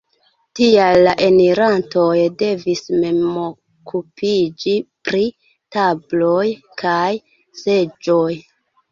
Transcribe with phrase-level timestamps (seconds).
[0.59, 4.73] Tial la enirantoj devis mem okupiĝi
[5.09, 5.21] pri
[5.75, 6.47] tabloj
[6.83, 7.03] kaj
[7.61, 8.31] seĝoj.